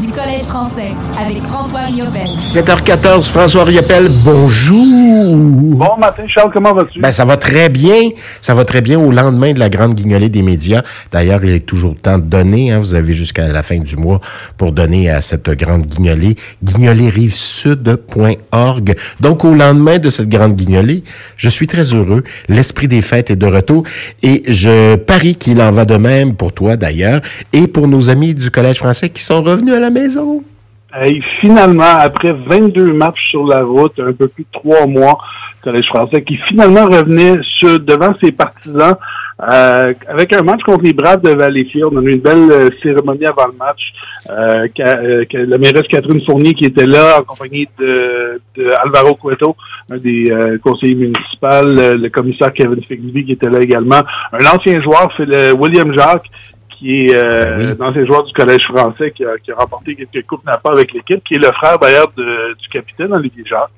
du 0.00 0.10
Collège 0.10 0.40
français 0.42 0.90
avec 1.20 1.40
François 1.42 1.82
Riopel. 1.82 2.26
7h14, 2.36 3.28
François 3.28 3.62
Riopel, 3.64 4.08
bonjour. 4.24 5.36
Bon 5.36 5.96
matin, 5.98 6.24
Charles, 6.26 6.50
comment 6.52 6.74
vas-tu? 6.74 6.98
Ben, 7.00 7.12
ça 7.12 7.24
va 7.24 7.36
très 7.36 7.68
bien. 7.68 8.10
Ça 8.40 8.54
va 8.54 8.64
très 8.64 8.80
bien 8.80 8.98
au 8.98 9.12
lendemain 9.12 9.52
de 9.52 9.60
la 9.60 9.68
grande 9.68 9.94
guignolée 9.94 10.30
des 10.30 10.42
médias. 10.42 10.82
D'ailleurs, 11.12 11.44
il 11.44 11.50
est 11.50 11.64
toujours 11.64 11.94
temps 11.94 12.18
de 12.18 12.24
donner. 12.24 12.72
Hein. 12.72 12.80
Vous 12.80 12.94
avez 12.94 13.14
jusqu'à 13.14 13.46
la 13.46 13.62
fin 13.62 13.78
du 13.78 13.96
mois 13.96 14.20
pour 14.56 14.72
donner 14.72 15.10
à 15.10 15.22
cette 15.22 15.48
grande 15.50 15.86
guignolée. 15.86 16.34
guignolerivesud.org. 16.62 18.96
Donc, 19.20 19.44
au 19.44 19.54
lendemain 19.54 19.98
de 19.98 20.10
cette 20.10 20.28
grande 20.28 20.56
guignolée, 20.56 21.04
je 21.36 21.48
suis 21.48 21.68
très 21.68 21.94
heureux. 21.94 22.24
L'esprit 22.48 22.88
des 22.88 23.02
fêtes 23.02 23.30
est 23.30 23.36
de 23.36 23.46
retour 23.46 23.84
et 24.22 24.42
je 24.48 24.96
parie 24.96 25.36
qu'il 25.36 25.60
en 25.60 25.70
va 25.70 25.84
de 25.84 25.96
même 25.96 26.34
pour 26.34 26.52
toi 26.52 26.76
d'ailleurs 26.76 27.20
et 27.52 27.68
pour 27.68 27.86
nos 27.86 28.10
amis 28.10 28.34
du 28.34 28.50
Collège 28.50 28.78
français 28.78 29.08
qui 29.08 29.22
sont 29.22 29.40
revenus 29.42 29.74
à 29.74 29.80
la 29.80 29.83
maison? 29.90 30.42
Et 31.04 31.20
finalement, 31.40 31.98
après 31.98 32.32
22 32.32 32.92
matchs 32.92 33.30
sur 33.30 33.46
la 33.46 33.64
route, 33.64 33.98
un 33.98 34.12
peu 34.12 34.28
plus 34.28 34.44
de 34.44 34.48
trois 34.52 34.86
mois, 34.86 35.18
Collège 35.60 35.86
français 35.86 36.22
qui 36.22 36.36
finalement 36.48 36.84
revenait 36.84 37.36
devant 37.62 38.14
ses 38.22 38.30
partisans 38.30 38.96
euh, 39.42 39.92
avec 40.06 40.32
un 40.32 40.42
match 40.42 40.60
contre 40.62 40.84
les 40.84 40.92
Braves 40.92 41.22
de 41.22 41.30
Valleyfield. 41.30 41.86
On 41.90 41.98
a 41.98 42.02
eu 42.02 42.12
une 42.12 42.20
belle 42.20 42.50
euh, 42.52 42.68
cérémonie 42.82 43.26
avant 43.26 43.46
le 43.46 43.54
match. 43.58 43.80
Euh, 44.30 44.68
euh 44.78 45.24
la 45.32 45.58
mairesse 45.58 45.88
Catherine 45.88 46.20
Fournier 46.24 46.54
qui 46.54 46.66
était 46.66 46.86
là 46.86 47.18
en 47.18 47.24
compagnie 47.24 47.68
de, 47.78 48.40
Alvaro 48.84 49.14
Cueto, 49.16 49.56
un 49.90 49.96
des 49.96 50.32
conseillers 50.62 50.94
municipaux, 50.94 51.62
le 51.62 52.08
commissaire 52.08 52.52
Kevin 52.52 52.82
Figsby 52.82 53.24
qui 53.24 53.32
était 53.32 53.50
là 53.50 53.60
également, 53.60 54.02
un 54.32 54.46
ancien 54.54 54.80
joueur, 54.80 55.12
William 55.58 55.92
Jacques, 55.92 56.30
qui 56.84 57.06
est 57.06 57.16
euh, 57.16 57.74
ben 57.74 57.92
dans 57.92 58.04
joueurs 58.04 58.24
du 58.24 58.32
Collège 58.34 58.66
français, 58.66 59.10
qui 59.10 59.24
a, 59.24 59.38
qui 59.42 59.50
a 59.50 59.54
remporté 59.54 59.96
quelques 59.96 60.26
coupes 60.26 60.44
NAPA 60.44 60.70
avec 60.70 60.92
l'équipe, 60.92 61.24
qui 61.24 61.34
est 61.34 61.38
le 61.38 61.50
frère 61.52 61.78
d'ailleurs 61.78 62.08
du 62.08 62.68
capitaine 62.70 63.10
Olivier 63.14 63.42
Jacques, 63.46 63.70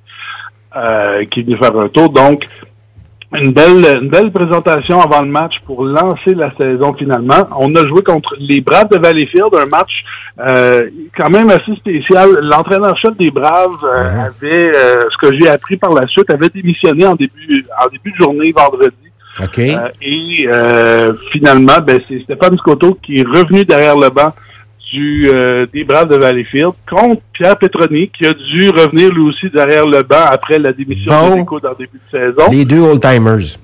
euh, 0.74 1.24
qui 1.26 1.40
est 1.40 1.42
venu 1.44 1.56
faire 1.56 1.78
un 1.78 1.88
tour. 1.88 2.10
Donc, 2.10 2.48
une 3.32 3.52
belle, 3.52 4.00
une 4.02 4.08
belle 4.08 4.32
présentation 4.32 5.00
avant 5.00 5.22
le 5.22 5.28
match 5.28 5.60
pour 5.64 5.84
lancer 5.84 6.34
la 6.34 6.50
saison 6.50 6.94
finalement. 6.94 7.46
On 7.56 7.72
a 7.76 7.86
joué 7.86 8.02
contre 8.02 8.34
les 8.40 8.60
Braves 8.60 8.88
de 8.88 8.98
Valleyfield, 8.98 9.54
un 9.54 9.66
match 9.66 10.04
euh, 10.41 10.91
quand 11.16 11.30
même 11.30 11.50
assez 11.50 11.76
spécial. 11.76 12.28
L'entraîneur-chef 12.42 13.16
des 13.16 13.30
Braves 13.30 13.84
euh, 13.84 14.02
uh-huh. 14.02 14.26
avait, 14.26 14.74
euh, 14.74 15.00
ce 15.10 15.28
que 15.28 15.32
j'ai 15.38 15.48
appris 15.48 15.76
par 15.76 15.94
la 15.94 16.08
suite, 16.08 16.28
avait 16.30 16.48
démissionné 16.48 17.06
en 17.06 17.14
début, 17.14 17.64
en 17.80 17.88
début 17.88 18.10
de 18.10 18.16
journée 18.16 18.50
vendredi. 18.50 19.05
Euh, 19.40 19.88
et 20.02 20.46
euh, 20.46 21.14
finalement, 21.32 21.78
ben, 21.86 22.00
c'est 22.08 22.20
Stéphane 22.20 22.56
Scotto 22.58 22.98
qui 23.02 23.18
est 23.18 23.26
revenu 23.26 23.64
derrière 23.64 23.96
le 23.96 24.08
banc 24.08 24.32
du 24.92 25.28
euh, 25.28 25.66
des 25.72 25.84
Braves 25.84 26.08
de 26.08 26.16
Valleyfield 26.16 26.72
contre 26.88 27.20
Pierre 27.32 27.58
Petroni 27.58 28.08
qui 28.16 28.24
a 28.26 28.32
dû 28.32 28.70
revenir 28.70 29.12
lui 29.12 29.22
aussi 29.22 29.50
derrière 29.50 29.84
le 29.84 30.02
banc 30.02 30.24
après 30.30 30.58
la 30.58 30.72
démission 30.72 31.30
de 31.30 31.36
Nico 31.40 31.60
dans 31.60 31.70
le 31.70 31.76
début 31.76 32.00
de 32.12 32.18
saison. 32.18 32.50
Les 32.50 32.64
deux 32.64 32.80
old-timers. 32.80 33.58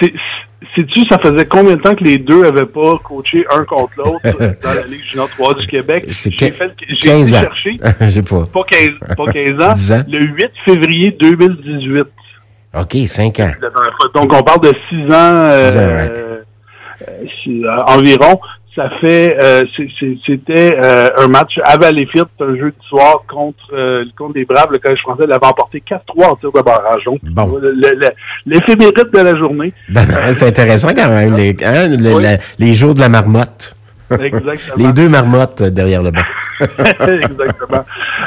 Sais-tu, 0.00 1.04
ça 1.10 1.18
faisait 1.18 1.46
combien 1.46 1.76
de 1.76 1.80
temps 1.80 1.94
que 1.94 2.04
les 2.04 2.18
deux 2.18 2.44
avaient 2.44 2.66
pas 2.66 2.98
coaché 3.02 3.44
un 3.50 3.64
contre 3.64 3.92
l'autre 3.98 4.20
dans 4.62 4.74
la 4.74 4.86
Ligue 4.86 5.02
junior 5.10 5.28
3 5.30 5.54
du 5.54 5.66
Québec? 5.66 6.04
J'ai 6.08 6.30
fait, 6.30 6.72
j'ai 6.88 6.96
15 6.96 7.34
ans. 7.34 7.40
chercher. 7.40 7.76
J'ai 8.08 8.22
pas. 8.22 8.46
Pas 8.52 8.64
15, 8.64 8.88
pas 9.16 9.32
15 9.32 9.62
ans. 9.62 9.72
10 9.74 9.92
ans. 9.92 10.02
Le 10.08 10.20
8 10.20 10.44
février 10.64 11.16
2018. 11.18 12.04
OK, 12.80 12.96
cinq 13.06 13.40
ans. 13.40 13.52
Donc, 14.14 14.32
on 14.32 14.42
parle 14.42 14.60
de 14.60 14.72
six 14.88 15.04
ans, 15.06 15.50
euh, 15.52 16.42
euh, 17.08 17.76
environ. 17.86 18.38
Ça 18.74 18.90
fait, 19.00 19.38
euh, 19.40 19.64
c'était 20.26 20.78
un 21.16 21.28
match 21.28 21.58
à 21.64 21.78
Valleyfield, 21.78 22.26
un 22.40 22.56
jeu 22.56 22.66
de 22.66 22.84
soir 22.86 23.22
contre, 23.26 23.72
contre 24.18 24.34
les 24.34 24.44
Braves. 24.44 24.70
Le 24.70 24.78
Collège 24.78 25.00
français 25.00 25.26
l'avait 25.26 25.46
emporté 25.46 25.80
4-3 25.80 26.26
en 26.26 26.36
tir 26.36 26.52
de 26.52 26.60
barrage. 26.60 27.04
Donc, 27.06 27.20
bon. 27.22 27.58
l'éphémérite 28.44 29.14
de 29.14 29.20
la 29.20 29.34
journée. 29.34 29.72
Ben, 29.88 30.04
c'est 30.30 30.48
intéressant 30.48 30.88
quand 30.94 31.08
même, 31.08 31.34
les, 31.34 31.56
hein, 31.64 32.36
les 32.58 32.74
jours 32.74 32.94
de 32.94 33.00
la 33.00 33.08
marmotte. 33.08 33.76
Exactement. 34.20 34.76
Les 34.76 34.92
deux 34.92 35.08
marmottes 35.08 35.62
derrière 35.62 36.02
le 36.02 36.10
banc. 36.10 36.20
Exactement. 36.60 37.84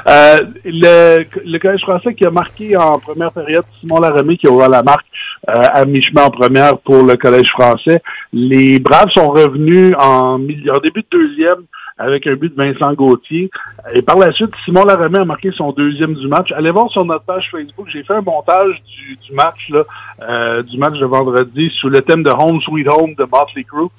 Euh, 0.08 0.40
le, 0.66 1.26
le 1.46 1.60
Collège 1.60 1.82
français 1.82 2.14
qui 2.14 2.26
a 2.26 2.32
marqué 2.32 2.76
en 2.76 3.00
première 3.00 3.32
période, 3.32 3.64
Simon 3.80 4.00
Laramie 4.00 4.38
qui 4.38 4.48
a 4.48 4.52
ouvert 4.52 4.70
la 4.70 4.84
marque 4.84 5.06
euh, 5.50 5.54
à 5.74 5.86
mi-chemin 5.86 6.24
en 6.24 6.30
première 6.30 6.78
pour 6.80 7.04
le 7.04 7.16
Collège 7.16 7.50
français. 7.52 8.02
Les 8.34 8.80
Braves 8.80 9.10
sont 9.16 9.30
revenus 9.30 9.94
en, 10.00 10.36
en 10.36 10.80
début 10.82 11.02
de 11.02 11.08
deuxième 11.12 11.64
avec 12.00 12.26
un 12.28 12.36
but 12.36 12.56
de 12.56 12.56
Vincent 12.56 12.94
Gauthier. 12.94 13.52
Et 13.94 14.02
par 14.02 14.18
la 14.18 14.32
suite, 14.32 14.52
Simon 14.64 14.86
Laramé 14.86 15.20
a 15.20 15.26
marqué 15.26 15.52
son 15.52 15.74
deuxième 15.74 16.16
du 16.16 16.28
match. 16.28 16.52
Allez 16.54 16.72
voir 16.72 16.90
sur 16.90 17.04
notre 17.06 17.26
page 17.26 17.50
Facebook, 17.52 17.88
j'ai 17.92 18.04
fait 18.04 18.14
un 18.14 18.22
montage 18.22 18.82
du, 18.88 19.18
du 19.18 19.34
match 19.34 19.70
là, 19.70 19.84
euh, 20.22 20.64
du 20.64 20.78
match 20.78 20.98
de 20.98 21.06
vendredi 21.06 21.70
sous 21.80 21.90
le 21.90 22.02
thème 22.02 22.24
de 22.24 22.32
Home 22.32 22.62
Sweet 22.62 22.88
Home 22.88 23.14
de 23.16 23.26
Motley 23.26 23.66
Crue. 23.66 23.90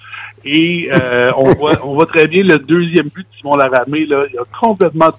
Et 0.44 0.88
euh, 0.90 1.30
on 1.36 1.52
voit 1.58 1.74
on 1.84 1.94
voit 1.94 2.06
très 2.06 2.26
bien 2.26 2.42
le 2.42 2.56
deuxième 2.56 3.08
but 3.08 3.26
de 3.30 3.36
Simon 3.38 3.56
Laramé. 3.56 4.06
Là, 4.06 4.24
il 4.32 4.38
a 4.38 4.44
complètement 4.58 5.10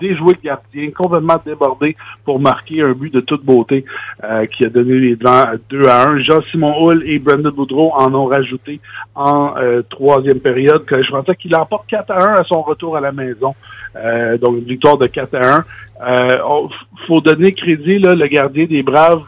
déjoué 0.00 0.34
le 0.34 0.48
gardien, 0.48 0.90
complètement 0.90 1.36
débordé 1.44 1.96
pour 2.24 2.40
marquer 2.40 2.82
un 2.82 2.92
but 2.92 3.12
de 3.12 3.20
toute 3.20 3.44
beauté 3.44 3.84
euh, 4.24 4.46
qui 4.46 4.64
a 4.64 4.68
donné 4.68 4.94
les 4.94 5.16
devants 5.16 5.44
2 5.68 5.86
à 5.86 6.08
1. 6.08 6.22
Jean-Simon 6.22 6.74
Hull 6.80 7.02
et 7.06 7.18
Brendan 7.18 7.52
Boudreau 7.52 7.92
en 7.94 8.12
ont 8.14 8.26
rajouté 8.26 8.80
en 9.14 9.56
euh, 9.56 9.82
troisième 9.88 10.40
période. 10.40 10.84
Je 10.90 11.10
pensais 11.10 11.34
qu'il 11.36 11.54
emporte 11.54 11.86
4 11.88 12.10
à 12.10 12.30
1 12.30 12.34
à 12.34 12.44
son 12.44 12.62
retour 12.62 12.96
à 12.96 13.00
la 13.00 13.12
maison. 13.12 13.54
Euh, 13.96 14.38
donc 14.38 14.58
une 14.58 14.64
victoire 14.64 14.96
de 14.96 15.06
4 15.06 15.34
à 15.34 15.56
1. 15.56 15.64
Euh, 16.02 16.68
faut 17.06 17.20
donner 17.20 17.52
crédit, 17.52 17.98
là, 17.98 18.14
le 18.14 18.26
gardien 18.26 18.64
des 18.64 18.82
Braves, 18.82 19.24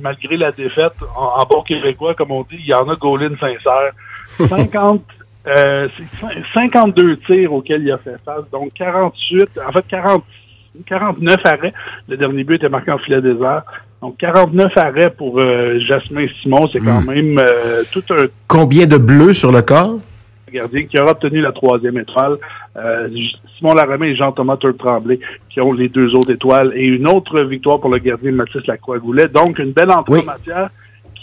malgré 0.00 0.36
la 0.36 0.52
défaite, 0.52 0.94
en, 1.16 1.40
en 1.40 1.44
bon 1.44 1.62
québécois, 1.62 2.14
comme 2.14 2.30
on 2.30 2.42
dit, 2.42 2.56
il 2.58 2.66
y 2.66 2.74
en 2.74 2.88
a 2.88 2.94
Golin 2.94 3.36
sincère. 3.38 3.92
50 4.26 5.02
euh, 5.46 5.88
c'est 6.20 6.42
52 6.54 7.18
tirs 7.18 7.52
auxquels 7.52 7.82
il 7.82 7.92
a 7.92 7.98
fait 7.98 8.16
face, 8.24 8.44
donc 8.50 8.72
48, 8.74 9.60
en 9.66 9.72
fait 9.72 9.86
40, 9.88 10.24
49 10.86 11.36
arrêts. 11.44 11.72
Le 12.08 12.16
dernier 12.16 12.44
but 12.44 12.56
était 12.56 12.68
marqué 12.68 12.90
en 12.90 12.98
filet 12.98 13.20
désert. 13.20 13.62
Donc 14.00 14.16
49 14.18 14.72
arrêts 14.76 15.10
pour 15.10 15.40
euh, 15.40 15.78
Jasmin 15.80 16.26
Simon, 16.42 16.68
c'est 16.72 16.80
quand 16.80 17.02
hmm. 17.02 17.06
même 17.06 17.38
euh, 17.38 17.82
tout 17.90 18.02
un... 18.10 18.24
Combien 18.48 18.86
de 18.86 18.96
bleus 18.96 19.32
sur 19.32 19.52
le 19.52 19.62
corps? 19.62 19.98
Gardien 20.52 20.84
qui 20.84 20.98
aura 21.00 21.12
obtenu 21.12 21.40
la 21.40 21.52
troisième 21.52 21.98
étoile. 21.98 22.36
Euh, 22.76 23.08
Simon 23.58 23.74
Laramé 23.74 24.08
et 24.08 24.16
Jean-Thomas 24.16 24.56
Tremblay 24.56 25.18
qui 25.50 25.60
ont 25.60 25.72
les 25.72 25.88
deux 25.88 26.14
autres 26.14 26.30
étoiles. 26.30 26.72
Et 26.76 26.84
une 26.84 27.08
autre 27.08 27.40
victoire 27.40 27.80
pour 27.80 27.90
le 27.90 27.98
gardien 27.98 28.32
Mathis 28.32 28.66
Lacroix-Goulet. 28.66 29.28
Donc 29.28 29.58
une 29.58 29.72
belle 29.72 29.90
entrée 29.90 30.20
en 30.20 30.24
matière 30.24 30.68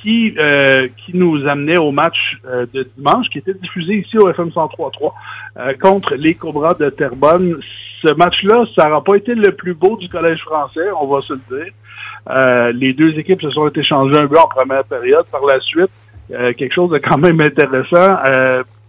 qui, 0.01 0.33
euh, 0.37 0.87
qui 0.97 1.15
nous 1.15 1.47
amenait 1.47 1.77
au 1.77 1.91
match 1.91 2.17
euh, 2.45 2.65
de 2.73 2.87
dimanche, 2.97 3.27
qui 3.29 3.37
était 3.37 3.53
diffusé 3.53 3.95
ici 3.95 4.17
au 4.17 4.29
FM 4.29 4.49
103.3 4.49 5.11
euh, 5.57 5.73
contre 5.79 6.15
les 6.15 6.33
Cobras 6.33 6.73
de 6.73 6.89
Terrebonne. 6.89 7.59
Ce 8.03 8.13
match-là, 8.15 8.65
ça 8.75 8.87
n'aura 8.87 9.03
pas 9.03 9.15
été 9.15 9.35
le 9.35 9.51
plus 9.51 9.75
beau 9.75 9.95
du 9.97 10.09
Collège 10.09 10.41
français, 10.41 10.89
on 10.99 11.07
va 11.07 11.21
se 11.21 11.33
le 11.33 11.39
dire. 11.49 12.73
les 12.73 12.93
deux 12.93 13.17
équipes 13.19 13.41
se 13.41 13.51
sont 13.51 13.69
échangées 13.69 14.17
un 14.17 14.27
peu 14.27 14.39
en 14.39 14.47
première 14.47 14.83
période. 14.85 15.25
Par 15.31 15.45
la 15.45 15.59
suite, 15.59 15.91
quelque 16.29 16.73
chose 16.73 16.89
de 16.89 16.97
quand 16.97 17.19
même 17.19 17.39
intéressant. 17.39 18.17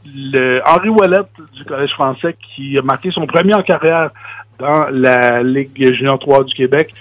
le 0.06 0.61
Henri 0.67 0.89
Wallet 0.89 1.27
du 1.53 1.65
Collège 1.65 1.91
français 1.91 2.34
qui 2.55 2.79
a 2.79 2.83
marqué 2.83 3.11
son 3.11 3.27
premier 3.27 3.53
en 3.53 3.62
carrière 3.62 4.12
dans 4.59 4.87
la 4.91 5.43
Ligue 5.43 5.94
junior 5.94 6.19
3 6.19 6.44
du 6.44 6.55
Québec, 6.55 6.94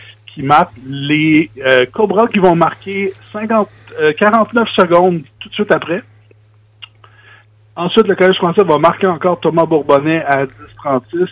les 0.85 1.50
euh, 1.66 1.85
Cobras 1.91 2.28
qui 2.28 2.40
vont 2.40 2.56
marquer 2.56 3.12
50, 3.31 3.68
49 4.18 4.68
euh, 4.68 4.72
secondes 4.72 5.22
tout 5.40 5.50
de 5.50 5.53
suite 5.53 5.72
après. 5.72 6.02
Ensuite, 7.75 8.07
le 8.07 8.16
Collège 8.16 8.38
français 8.38 8.63
va 8.63 8.78
marquer 8.78 9.07
encore 9.07 9.40
Thomas 9.40 9.66
Bourbonnais 9.66 10.23
à 10.26 10.46
10-36. 10.46 11.28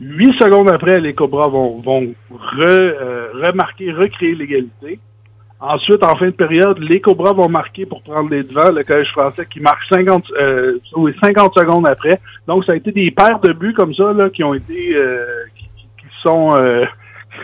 Huit 0.00 0.32
secondes 0.40 0.68
après, 0.68 1.00
les 1.00 1.14
Cobras 1.14 1.48
vont, 1.48 2.14
euh, 2.58 3.28
remarquer, 3.34 3.92
recréer 3.92 4.34
l'égalité. 4.34 4.98
Ensuite, 5.60 6.04
en 6.04 6.14
fin 6.16 6.26
de 6.26 6.30
période, 6.32 6.78
les 6.78 7.00
Cobras 7.00 7.32
vont 7.32 7.48
marquer 7.48 7.86
pour 7.86 8.02
prendre 8.02 8.30
les 8.30 8.42
devants. 8.42 8.70
Le 8.70 8.84
Collège 8.84 9.10
français 9.10 9.46
qui 9.46 9.60
marque 9.60 9.84
50, 9.88 10.24
euh, 10.40 10.78
50 11.22 11.54
secondes 11.58 11.86
après. 11.86 12.20
Donc, 12.46 12.64
ça 12.64 12.72
a 12.72 12.76
été 12.76 12.92
des 12.92 13.10
paires 13.10 13.40
de 13.40 13.52
buts 13.52 13.74
comme 13.74 13.94
ça 13.94 14.12
là, 14.12 14.30
qui 14.30 14.44
ont 14.44 14.54
été 14.54 14.96
qui, 15.56 15.68
sont 16.22 16.54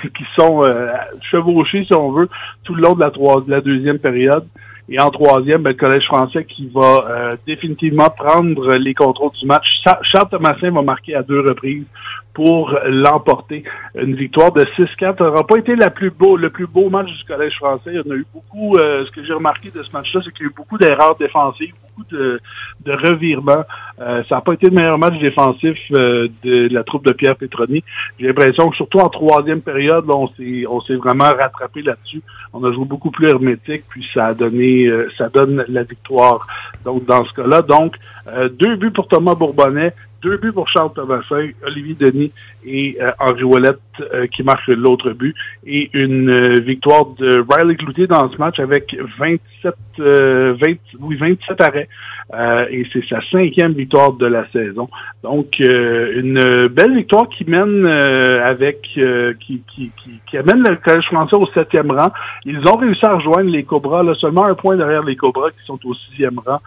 qui 0.17 0.25
sont 0.37 0.63
euh, 0.65 0.93
chevauchés, 1.23 1.85
si 1.85 1.95
on 1.95 2.13
veut, 2.13 2.29
tout 2.65 2.75
le 2.75 2.83
long 2.83 2.95
de 2.95 3.01
la, 3.01 3.11
de 3.11 3.51
la 3.51 3.61
deuxième 3.61 3.99
période. 3.99 4.47
Et 4.93 4.99
en 4.99 5.11
troisième, 5.11 5.63
ben, 5.63 5.71
le 5.71 5.77
Collège 5.77 6.05
français 6.07 6.45
qui 6.45 6.69
va 6.75 7.05
euh, 7.09 7.33
définitivement 7.47 8.11
prendre 8.11 8.73
les 8.73 8.93
contrôles 8.93 9.31
du 9.39 9.47
match. 9.47 9.83
Charles 10.03 10.29
Thomasin 10.29 10.73
va 10.73 10.83
marquer 10.83 11.15
à 11.15 11.23
deux 11.23 11.41
reprises 11.41 11.87
pour 12.35 12.77
l'emporter. 12.87 13.63
Une 13.95 14.17
victoire 14.17 14.53
de 14.53 14.65
6-4 14.65 15.23
n'aura 15.23 15.47
pas 15.47 15.59
été 15.59 15.77
la 15.77 15.91
plus 15.91 16.11
beau, 16.11 16.37
le 16.37 16.51
plus 16.51 16.67
beau 16.67 16.91
match 16.91 17.07
du 17.07 17.25
Collège 17.25 17.55
français. 17.57 17.91
Il 17.93 17.97
y 17.97 18.01
en 18.01 18.11
a 18.13 18.17
eu 18.17 18.27
beaucoup, 18.33 18.77
euh, 18.77 19.05
ce 19.07 19.11
que 19.13 19.25
j'ai 19.25 19.33
remarqué 19.33 19.71
de 19.71 19.83
ce 19.83 19.93
match-là, 19.93 20.23
c'est 20.25 20.33
qu'il 20.33 20.47
y 20.47 20.49
a 20.49 20.51
eu 20.51 20.55
beaucoup 20.57 20.79
d'erreurs 20.79 21.17
défensives, 21.17 21.75
de, 22.11 22.41
de 22.85 22.93
revirements. 22.93 23.65
Euh, 24.01 24.23
ça 24.29 24.37
n'a 24.37 24.41
pas 24.41 24.55
été 24.55 24.67
le 24.67 24.75
meilleur 24.75 24.99
match 24.99 25.19
défensif 25.21 25.79
euh, 25.93 26.29
de 26.45 26.69
la 26.73 26.85
troupe 26.85 27.05
de 27.07 27.13
Pierre 27.13 27.37
Petroni. 27.37 27.83
J'ai 28.19 28.27
l'impression 28.29 28.71
que 28.71 28.77
surtout 28.77 28.99
en 28.99 29.09
troisième 29.09 29.61
période, 29.61 30.05
on 30.09 30.29
s'est 30.29 30.65
on 30.69 30.81
s'est 30.81 30.97
vraiment 30.97 31.25
rattrapé 31.25 31.83
là-dessus. 31.83 32.23
On 32.53 32.65
a 32.65 32.73
joué 32.73 32.85
beaucoup 32.85 33.11
plus 33.11 33.29
hermétique, 33.29 33.83
puis 33.89 34.07
ça 34.15 34.27
a 34.27 34.35
donné 34.35 34.89
ça 35.17 35.29
donne 35.29 35.65
la 35.69 35.83
victoire. 35.83 36.47
Donc 36.85 37.05
dans 37.05 37.25
ce 37.25 37.33
cas-là, 37.35 37.63
donc 37.63 37.97
deux 38.59 38.77
buts 38.77 38.91
pour 38.91 39.09
Thomas 39.09 39.35
Bourbonnais, 39.35 39.93
deux 40.23 40.37
buts 40.37 40.53
pour 40.53 40.69
Charles 40.69 40.93
Thomasin, 40.93 41.49
Olivier 41.67 41.95
Denis 41.95 42.33
et 42.65 42.97
euh, 43.01 43.11
Henri 43.19 43.43
Ouellette 43.43 43.79
euh, 44.01 44.27
qui 44.27 44.43
marquent 44.43 44.69
l'autre 44.69 45.11
but. 45.11 45.35
Et 45.67 45.91
une 45.93 46.31
euh, 46.31 46.61
victoire 46.61 47.07
de 47.19 47.45
Riley 47.49 47.77
Cloutier 47.77 48.07
dans 48.07 48.29
ce 48.29 48.37
match 48.39 48.59
avec 48.59 48.97
27, 49.19 49.75
20, 49.99 50.55
oui, 51.01 51.17
27 51.17 51.61
arrêts. 51.61 51.89
et 52.71 52.87
c'est 52.93 53.05
sa 53.09 53.21
cinquième 53.31 53.73
victoire 53.73 54.13
de 54.13 54.27
la 54.27 54.49
saison. 54.51 54.89
Donc, 55.23 55.59
une 55.59 56.69
belle 56.69 56.97
victoire 56.97 57.29
qui 57.29 57.45
mène 57.45 57.85
avec 57.87 58.81
qui, 58.83 59.63
qui, 59.75 59.91
qui, 60.27 60.39
amène 60.39 60.63
le 60.63 60.77
Collège 60.77 61.07
français 61.07 61.37
au 61.37 61.47
septième 61.49 61.91
rang. 61.91 62.11
Ils 62.47 62.61
ont 62.67 62.77
réussi 62.77 63.05
à 63.05 63.17
rejoindre 63.17 63.51
les 63.51 63.65
Cobras, 63.65 64.03
là, 64.03 64.15
seulement 64.15 64.47
un 64.47 64.55
point 64.55 64.77
derrière 64.77 65.03
les 65.03 65.17
Cobras 65.17 65.51
qui 65.51 65.65
sont 65.67 65.79
au 65.85 65.95
sixième 65.95 66.39
rang, 66.39 66.61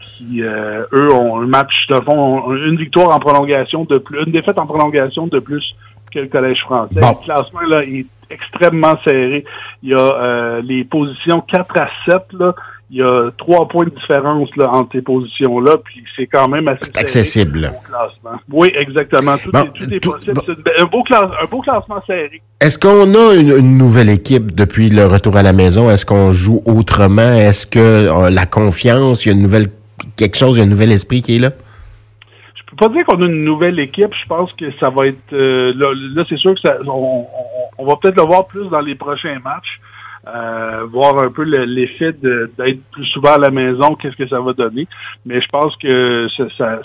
qui 0.00 0.40
eux 0.40 1.12
ont 1.12 1.42
un 1.42 1.46
match 1.46 1.86
de 1.90 1.96
fond, 1.96 2.54
une 2.54 2.76
victoire 2.76 3.14
en 3.14 3.18
prolongation 3.18 3.84
de 3.84 3.98
plus, 3.98 4.22
une 4.24 4.32
défaite 4.32 4.58
en 4.58 4.66
prolongation 4.66 4.81
de 4.90 5.38
plus 5.38 5.64
que 6.12 6.20
le 6.20 6.28
Collège 6.28 6.60
français. 6.60 7.00
Le 7.00 7.24
classement 7.24 7.60
là, 7.62 7.82
est 7.82 8.06
extrêmement 8.30 8.94
serré. 9.04 9.44
Il 9.82 9.90
y 9.90 9.94
a 9.94 9.98
euh, 9.98 10.62
les 10.62 10.84
positions 10.84 11.40
4 11.40 11.78
à 11.78 11.88
7, 12.06 12.16
là, 12.38 12.54
il 12.92 12.98
y 12.98 13.02
a 13.02 13.30
trois 13.38 13.66
points 13.68 13.86
de 13.86 13.90
différence 13.90 14.50
là, 14.56 14.68
entre 14.70 14.92
ces 14.92 15.00
positions-là, 15.00 15.78
puis 15.82 16.04
c'est 16.14 16.26
quand 16.26 16.46
même 16.46 16.68
assez 16.68 16.92
accessible. 16.94 17.72
classement. 17.88 18.38
Oui, 18.50 18.70
exactement. 18.78 19.36
Tout, 19.38 19.50
est, 19.90 20.00
possible. 20.00 20.34
un, 20.78 20.84
beau 20.84 21.02
un 21.10 21.46
beau 21.46 21.62
classement 21.62 22.02
serré. 22.06 22.42
Est-ce 22.60 22.78
qu'on 22.78 23.14
a 23.14 23.34
une, 23.34 23.78
nouvelle 23.78 24.10
équipe 24.10 24.54
depuis 24.54 24.90
le 24.90 25.06
retour 25.06 25.38
à 25.38 25.42
la 25.42 25.54
maison? 25.54 25.90
Est-ce 25.90 26.04
qu'on 26.04 26.32
joue 26.32 26.60
autrement? 26.66 27.32
Est-ce 27.32 27.66
que 27.66 27.78
euh, 27.78 28.28
la 28.28 28.44
confiance, 28.44 29.24
il 29.24 29.30
y 29.30 29.32
a 29.32 29.34
une 29.34 29.42
nouvelle 29.42 29.68
quelque 30.16 30.36
chose, 30.36 30.56
il 30.56 30.60
y 30.60 30.62
a 30.62 30.66
un 30.66 30.70
nouvel 30.70 30.92
esprit 30.92 31.22
qui 31.22 31.36
est 31.36 31.38
là? 31.38 31.52
Pas 32.82 32.88
dire 32.88 33.04
qu'on 33.04 33.22
a 33.22 33.26
une 33.26 33.44
nouvelle 33.44 33.78
équipe. 33.78 34.12
Je 34.20 34.26
pense 34.26 34.52
que 34.54 34.70
ça 34.78 34.90
va 34.90 35.06
être 35.06 35.32
euh, 35.32 35.72
là, 35.76 36.24
c'est 36.28 36.36
sûr 36.36 36.54
que 36.54 36.60
ça, 36.60 36.78
on, 36.86 37.26
on, 37.78 37.86
va 37.86 37.96
peut-être 37.96 38.16
le 38.16 38.22
voir 38.22 38.46
plus 38.46 38.68
dans 38.68 38.80
les 38.80 38.96
prochains 38.96 39.38
matchs. 39.38 39.80
Euh, 40.24 40.84
voir 40.84 41.20
un 41.20 41.32
peu 41.32 41.42
l'effet 41.42 42.12
d'être 42.12 42.80
plus 42.92 43.06
souvent 43.06 43.32
à 43.32 43.38
la 43.38 43.50
maison, 43.50 43.96
qu'est-ce 43.96 44.14
que 44.14 44.28
ça 44.28 44.38
va 44.40 44.52
donner. 44.52 44.86
Mais 45.26 45.40
je 45.40 45.48
pense 45.48 45.74
que 45.78 46.28
ça, 46.56 46.80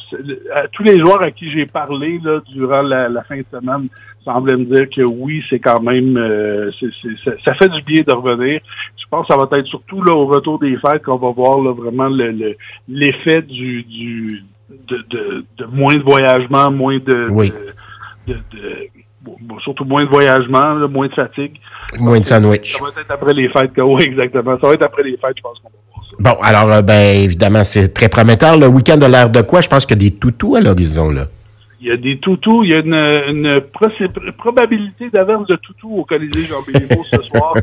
tous 0.71 0.81
les 0.81 0.97
joueurs 0.97 1.23
à 1.23 1.29
qui 1.29 1.53
j'ai 1.53 1.67
parlé 1.67 2.19
là, 2.23 2.33
durant 2.49 2.81
la, 2.81 3.23
fin 3.25 3.37
de 3.37 3.45
semaine 3.51 3.87
semblaient 4.25 4.57
me 4.57 4.65
dire 4.65 4.89
que 4.89 5.03
oui, 5.03 5.43
c'est 5.51 5.59
quand 5.59 5.81
même 5.81 6.17
euh, 6.17 6.71
ça 7.45 7.53
fait 7.53 7.69
du 7.69 7.81
bien 7.83 8.01
de 8.07 8.15
revenir. 8.15 8.59
Je 8.97 9.05
pense 9.11 9.27
que 9.27 9.33
ça 9.35 9.39
va 9.39 9.47
être 9.59 9.67
surtout 9.67 10.01
là 10.01 10.15
au 10.15 10.25
retour 10.25 10.57
des 10.57 10.75
fêtes 10.77 11.03
qu'on 11.03 11.17
va 11.17 11.29
voir 11.29 11.61
là, 11.61 11.73
vraiment 11.73 12.09
l'effet 12.87 13.43
du, 13.43 13.83
du 13.83 14.43
de, 14.87 14.97
de, 15.09 15.45
de, 15.59 15.65
moins 15.65 15.93
de 15.93 16.03
voyagement, 16.03 16.71
moins 16.71 16.95
de, 16.95 17.27
oui. 17.29 17.51
de, 18.27 18.35
surtout 19.63 19.85
moins 19.85 20.03
de 20.03 20.09
voyagement, 20.09 20.75
moins 20.89 21.07
de 21.07 21.13
fatigue. 21.13 21.59
Moins 21.99 22.19
de 22.19 22.25
sandwich. 22.25 22.73
Ça 22.73 22.83
va 22.83 23.01
être 23.01 23.11
après 23.11 23.33
les 23.33 23.49
fêtes. 23.49 23.71
Oui, 23.77 24.03
exactement. 24.03 24.57
Ça 24.59 24.67
va 24.67 24.73
être 24.73 24.85
après 24.85 25.03
les 25.03 25.17
fêtes, 25.17 25.37
je 25.37 25.41
pense 25.41 25.59
qu'on 25.59 25.69
va 25.69 25.75
voir 25.93 26.05
ça. 26.05 26.15
Bon, 26.19 26.41
alors, 26.41 26.71
euh, 26.71 26.81
ben, 26.81 27.23
évidemment, 27.23 27.63
c'est 27.63 27.93
très 27.93 28.09
prometteur. 28.09 28.57
Le 28.57 28.67
week-end 28.67 28.97
de 28.97 29.05
l'air 29.05 29.29
de 29.29 29.41
quoi? 29.41 29.61
Je 29.61 29.69
pense 29.69 29.85
qu'il 29.85 30.01
y 30.01 30.05
a 30.05 30.09
des 30.09 30.15
toutous 30.15 30.55
à 30.55 30.61
l'horizon, 30.61 31.09
là. 31.09 31.25
Il 31.79 31.87
y 31.87 31.91
a 31.91 31.97
des 31.97 32.17
toutous. 32.17 32.63
Il 32.63 32.71
y 32.71 32.73
a 32.73 32.79
une, 32.79 32.93
une 32.93 33.61
probabilité 34.37 35.09
d'averse 35.09 35.47
de 35.47 35.55
toutous 35.57 35.99
au 35.99 36.05
Colisée 36.05 36.47
Jean 36.47 36.61
Béliveau 36.65 37.03
ce 37.03 37.21
soir. 37.27 37.53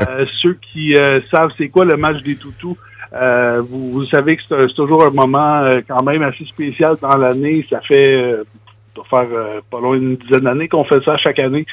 Euh, 0.00 0.24
ceux 0.40 0.58
qui 0.72 0.94
euh, 0.94 1.20
savent 1.30 1.50
c'est 1.58 1.68
quoi 1.68 1.84
le 1.84 1.96
match 1.96 2.22
des 2.22 2.36
toutous, 2.36 2.76
euh, 3.14 3.62
vous, 3.62 3.90
vous, 3.90 4.04
savez 4.04 4.36
que 4.36 4.42
c'est 4.46 4.74
toujours 4.74 5.04
un 5.04 5.10
moment 5.10 5.62
euh, 5.62 5.80
quand 5.86 6.02
même 6.02 6.22
assez 6.22 6.44
spécial 6.44 6.96
dans 7.00 7.16
l'année. 7.16 7.66
Ça 7.70 7.80
fait 7.80 8.14
euh, 8.14 8.44
faire 9.10 9.26
pas 9.70 9.80
loin 9.80 9.98
d'une 9.98 10.16
dizaine 10.16 10.40
d'années 10.40 10.68
qu'on 10.68 10.84
fait 10.84 11.02
ça 11.04 11.16
chaque 11.16 11.38
année. 11.38 11.66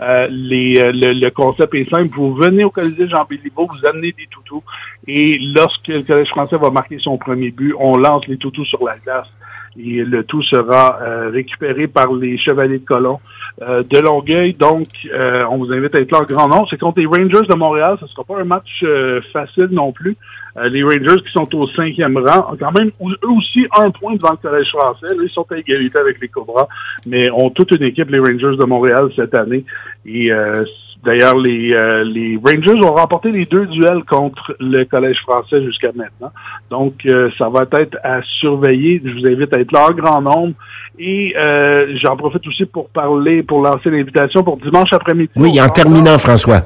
les, 0.00 0.92
le, 0.92 1.30
concept 1.30 1.74
est 1.74 1.88
simple. 1.88 2.14
Vous 2.14 2.34
venez 2.34 2.64
au 2.64 2.70
Colisée 2.70 3.08
Jean 3.08 3.24
Béliveau, 3.24 3.68
vous 3.70 3.86
amenez 3.86 4.12
des 4.12 4.26
toutous 4.30 4.62
et 5.06 5.38
lorsque 5.54 5.88
le 5.88 6.02
Collège 6.02 6.28
français 6.28 6.56
va 6.56 6.70
marquer 6.70 6.98
son 6.98 7.18
premier 7.18 7.50
but, 7.50 7.74
on 7.78 7.96
lance 7.96 8.26
les 8.28 8.36
toutous 8.36 8.64
sur 8.64 8.84
la 8.84 8.96
glace 8.98 9.28
et 9.78 10.04
le 10.04 10.24
tout 10.24 10.42
sera 10.42 10.98
récupéré 11.30 11.86
par 11.86 12.12
les 12.12 12.38
Chevaliers 12.38 12.78
de 12.78 12.84
Colomb 12.84 13.20
de 13.60 13.98
Longueuil. 13.98 14.54
Donc, 14.54 14.86
on 15.50 15.58
vous 15.58 15.72
invite 15.72 15.94
à 15.94 16.00
être 16.00 16.12
là 16.12 16.20
en 16.20 16.24
grand 16.24 16.48
nombre. 16.48 16.66
C'est 16.70 16.78
contre 16.78 17.00
les 17.00 17.06
Rangers 17.06 17.46
de 17.48 17.54
Montréal. 17.54 17.96
Ce 18.00 18.06
sera 18.06 18.24
pas 18.24 18.40
un 18.40 18.44
match 18.44 18.84
facile 19.32 19.68
non 19.70 19.92
plus. 19.92 20.16
Euh, 20.58 20.68
les 20.68 20.82
Rangers 20.82 21.22
qui 21.24 21.32
sont 21.32 21.48
au 21.54 21.66
cinquième 21.68 22.18
rang 22.18 22.52
ont 22.52 22.56
quand 22.56 22.72
même 22.72 22.90
eux 23.00 23.30
aussi 23.30 23.66
un 23.74 23.90
point 23.90 24.14
devant 24.16 24.32
le 24.32 24.36
Collège 24.36 24.68
français. 24.68 25.06
ils 25.22 25.30
sont 25.30 25.46
à 25.50 25.56
égalité 25.56 25.98
avec 25.98 26.20
les 26.20 26.28
Cobras, 26.28 26.68
mais 27.06 27.30
ont 27.30 27.50
toute 27.50 27.70
une 27.72 27.84
équipe, 27.84 28.10
les 28.10 28.18
Rangers 28.18 28.56
de 28.58 28.66
Montréal, 28.66 29.10
cette 29.16 29.34
année. 29.34 29.64
Et 30.04 30.30
euh, 30.30 30.64
d'ailleurs, 31.04 31.36
les, 31.36 31.72
euh, 31.72 32.04
les 32.04 32.38
Rangers 32.42 32.82
ont 32.82 32.94
remporté 32.94 33.30
les 33.30 33.44
deux 33.44 33.66
duels 33.66 34.02
contre 34.08 34.54
le 34.60 34.84
Collège 34.84 35.18
français 35.22 35.62
jusqu'à 35.64 35.90
maintenant. 35.94 36.30
Donc, 36.70 37.06
ça 37.38 37.48
va 37.48 37.64
être 37.80 37.98
à 38.02 38.22
surveiller. 38.40 39.02
Je 39.04 39.12
vous 39.12 39.26
invite 39.26 39.54
à 39.56 39.60
être 39.60 39.72
là 39.72 39.88
en 39.88 39.94
grand 39.94 40.20
nombre. 40.22 40.54
Et 40.98 41.34
j'en 42.02 42.16
profite 42.16 42.46
aussi 42.46 42.64
pour 42.66 42.88
parler, 42.88 43.42
pour 43.42 43.62
lancer 43.62 43.90
l'invitation 43.90 44.42
pour 44.42 44.56
dimanche 44.58 44.92
après-midi. 44.92 45.30
Oui, 45.36 45.60
en 45.60 45.68
terminant, 45.68 46.18
François. 46.18 46.62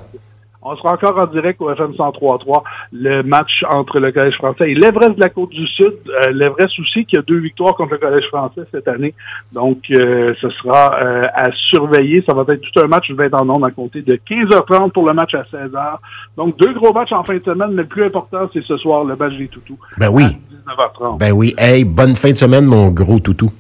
On 0.69 0.77
sera 0.77 0.95
encore 0.95 1.17
en 1.17 1.27
direct 1.27 1.61
au 1.61 1.71
FM 1.71 1.93
103.3. 1.93 2.63
Le 2.93 3.23
match 3.23 3.63
entre 3.71 4.01
le 4.01 4.11
Collège 4.11 4.35
français 4.35 4.69
et 4.69 4.75
l'Everest 4.75 5.15
de 5.15 5.21
la 5.21 5.29
Côte-du-Sud. 5.29 5.95
Euh, 6.09 6.33
L'Everest 6.33 6.77
aussi 6.81 7.05
qui 7.05 7.17
a 7.17 7.23
deux 7.23 7.39
victoires 7.39 7.77
contre 7.77 7.93
le 7.93 7.99
Collège 7.99 8.27
français 8.27 8.63
cette 8.73 8.89
année. 8.89 9.15
Donc, 9.53 9.79
euh, 9.93 10.35
ce 10.41 10.51
sera 10.51 10.99
euh, 11.01 11.29
à 11.33 11.53
surveiller. 11.71 12.25
Ça 12.29 12.35
va 12.35 12.43
être 12.53 12.63
tout 12.63 12.81
un 12.81 12.89
match. 12.89 13.05
Je 13.09 13.15
vais 13.15 13.27
être 13.27 13.41
en 13.41 13.45
nombre 13.45 13.67
à 13.67 13.71
compter 13.71 14.03
de 14.03 14.19
15h30 14.29 14.91
pour 14.91 15.07
le 15.07 15.15
match 15.15 15.35
à 15.35 15.43
16h. 15.45 15.99
Donc, 16.37 16.57
deux 16.59 16.73
gros 16.73 16.93
matchs 16.93 17.13
en 17.13 17.23
fin 17.23 17.37
de 17.37 17.45
semaine. 17.45 17.71
Mais 17.71 17.83
le 17.83 17.89
plus 17.89 18.03
important, 18.03 18.51
c'est 18.53 18.65
ce 18.65 18.77
soir, 18.77 19.05
le 19.05 19.15
match 19.15 19.37
des 19.37 19.47
toutous. 19.47 19.79
Ben 19.99 20.09
oui. 20.09 20.25
19h30. 20.25 21.19
Ben 21.19 21.31
oui. 21.31 21.55
Hey, 21.59 21.85
bonne 21.85 22.17
fin 22.17 22.31
de 22.31 22.37
semaine, 22.37 22.65
mon 22.65 22.89
gros 22.89 23.21
toutou. 23.21 23.53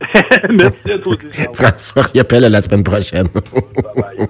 Merci 0.50 0.90
à 0.90 0.98
toi. 0.98 1.14
François 1.54 2.02
Riopel 2.02 2.44
à 2.44 2.48
la 2.48 2.60
semaine 2.60 2.82
prochaine. 2.82 3.28
bye 3.28 4.02
bye. 4.18 4.26